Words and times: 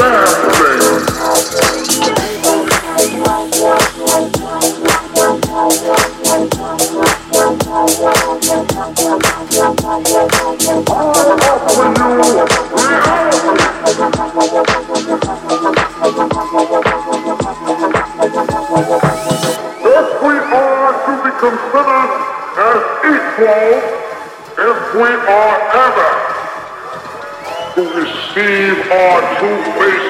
love. 0.00 0.59
Receive 28.90 28.98
our 28.98 30.09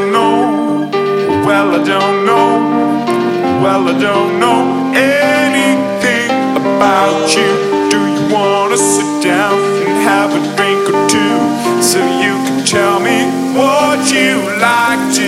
don't 0.00 0.12
know. 0.12 1.46
Well, 1.46 1.74
I 1.74 1.84
don't 1.84 2.24
know. 2.24 2.48
Well, 3.62 3.88
I 3.88 3.98
don't 3.98 4.40
know 4.40 4.92
anything 4.94 6.30
about 6.56 7.28
you. 7.36 7.50
Do 7.90 7.98
you 8.14 8.34
wanna 8.34 8.76
sit 8.76 9.22
down 9.22 9.58
and 9.84 9.96
have 10.08 10.30
a 10.32 10.40
drink 10.56 10.88
or 10.88 11.08
two 11.08 11.36
so 11.82 11.98
you 12.24 12.34
can 12.46 12.64
tell 12.64 12.98
me 13.00 13.18
what 13.58 13.98
you 14.12 14.40
like 14.58 15.14
to? 15.16 15.19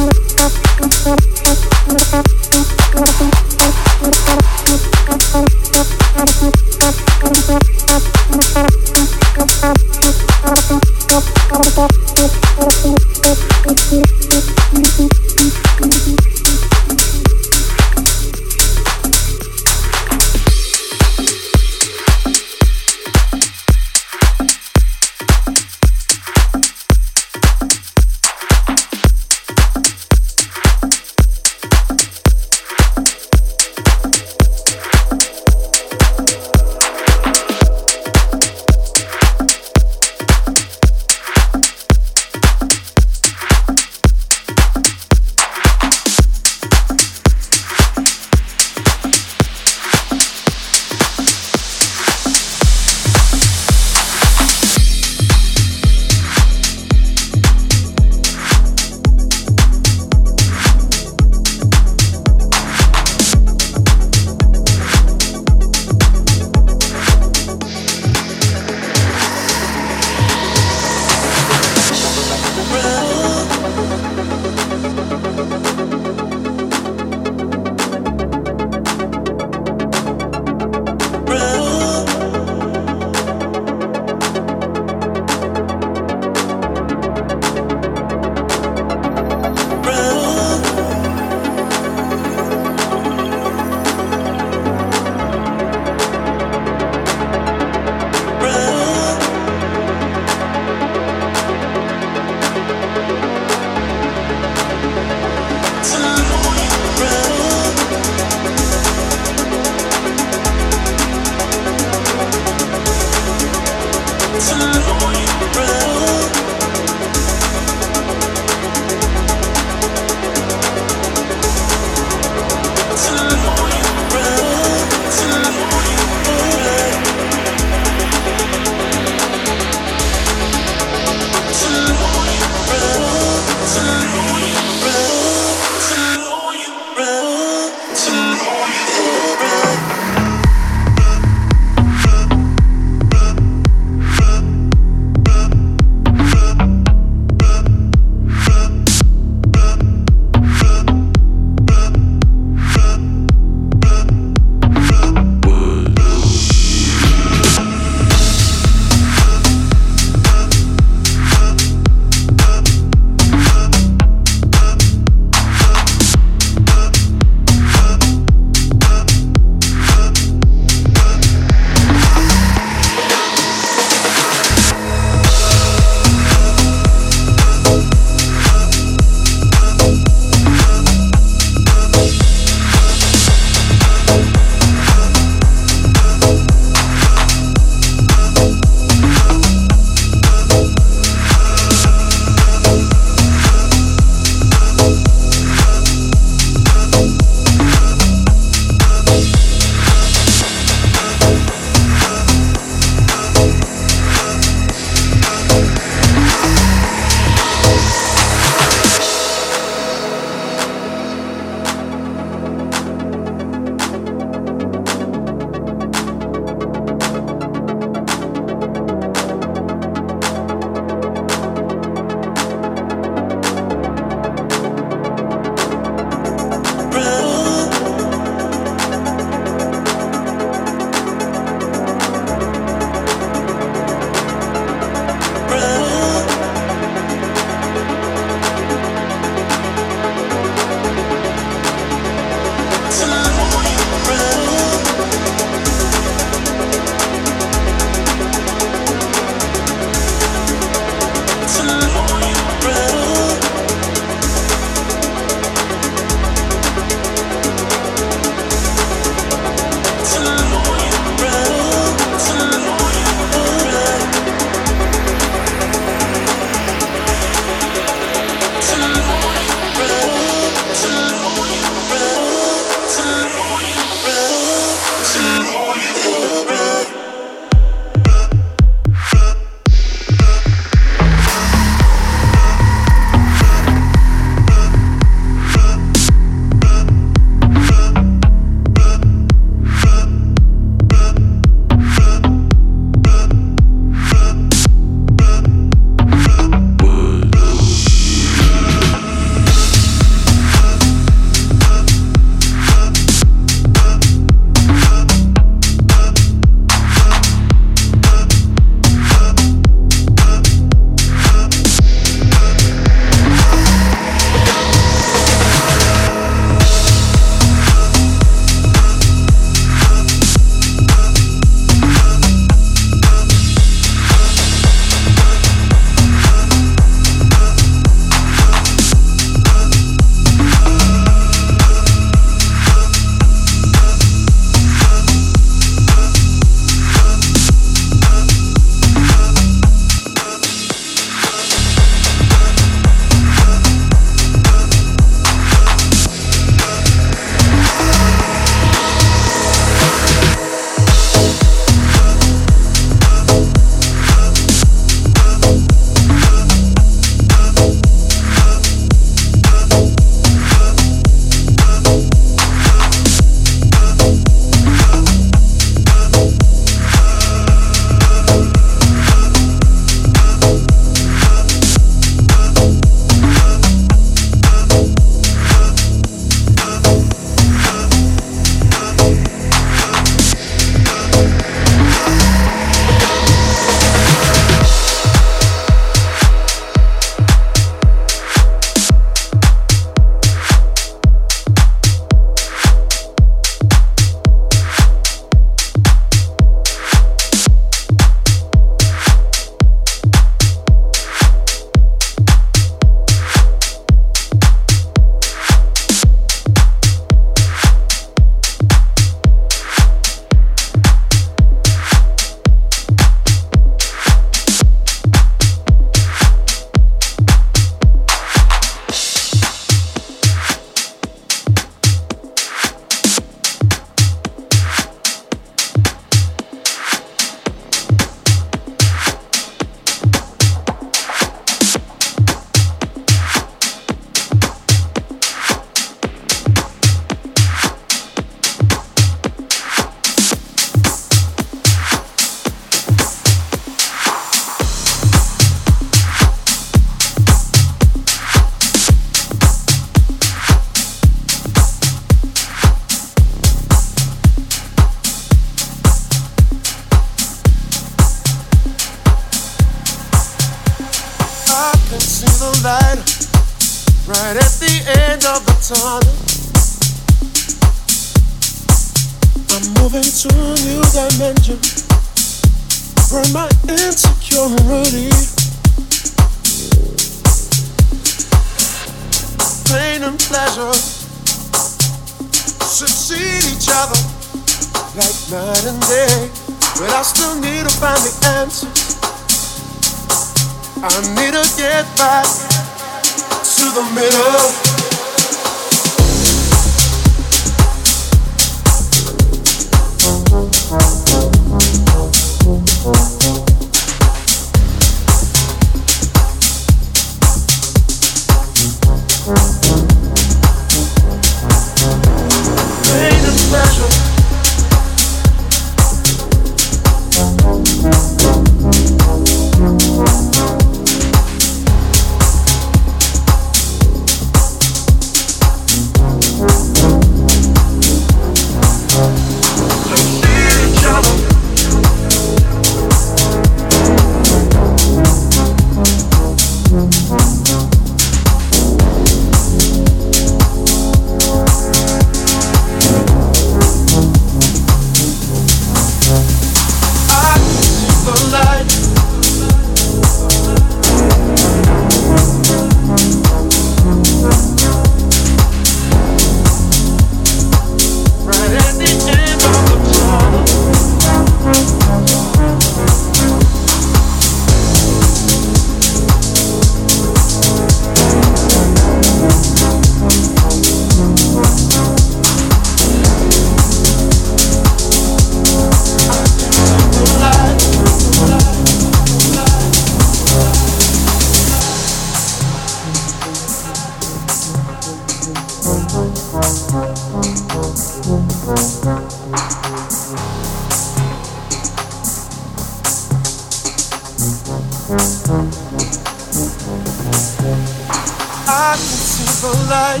I 598.46 598.76
can 598.76 598.96
see 598.96 599.28
the 599.42 599.52
light 599.68 600.00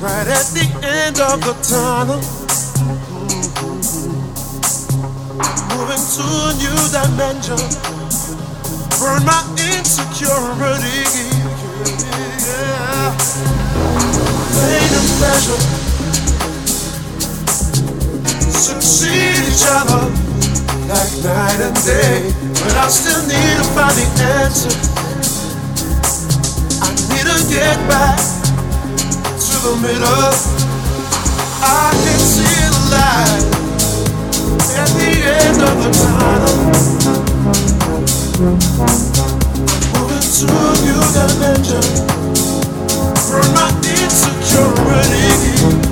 right 0.00 0.28
at 0.28 0.46
the 0.54 0.66
end 0.86 1.18
of 1.18 1.40
the 1.42 1.54
tunnel. 1.66 2.22
Moving 5.74 6.04
to 6.14 6.22
a 6.22 6.54
new 6.54 6.78
dimension. 6.94 7.58
Burn 9.00 9.22
my 9.26 9.42
insecurity. 9.58 11.02
Pain 14.54 14.90
and 14.94 15.08
pleasure 15.18 15.60
succeed 18.52 19.34
each 19.48 19.64
other 19.66 20.27
like 20.88 21.12
night 21.22 21.60
and 21.60 21.76
day. 21.84 22.32
But 22.64 22.72
I 22.72 22.88
still 22.88 23.20
need 23.28 23.60
to 23.60 23.66
find 23.76 23.92
the 23.92 24.08
answer. 24.40 24.72
I 26.80 26.88
need 27.12 27.28
to 27.28 27.36
get 27.52 27.76
back 27.92 28.16
to 29.36 29.54
the 29.68 29.76
middle. 29.84 30.32
I 31.60 31.92
can 31.92 32.18
see 32.18 32.72
the 32.72 32.82
light 32.88 33.44
at 34.80 34.88
the 34.96 35.12
end 35.28 35.60
of 35.60 35.76
the 35.76 35.92
tunnel. 35.92 36.56
Moving 39.92 40.24
to 40.24 40.48
a 40.48 40.72
new 40.88 41.04
dimension 41.12 41.84
from 43.28 43.44
my 43.52 43.68
insecurity. 43.84 45.87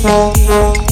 Thank 0.00 0.87